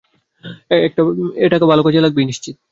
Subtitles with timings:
[1.37, 2.55] এ টাকা ভাল কাজেই লাগবে নিশ্চিত।